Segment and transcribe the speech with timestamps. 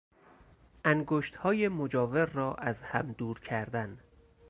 [0.85, 3.97] انگشتهای مجاور را از هم دور کردن